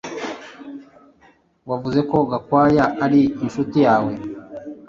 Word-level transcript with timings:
Wavuze 1.69 1.99
ko 2.09 2.17
Gakwaya 2.31 2.85
ari 3.05 3.21
inshuti 3.43 3.77
yawe 3.87 4.13